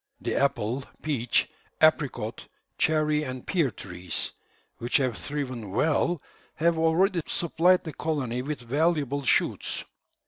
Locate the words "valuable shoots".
8.61-9.85